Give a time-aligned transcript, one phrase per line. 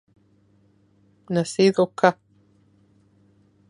[1.33, 2.11] Nacido ca.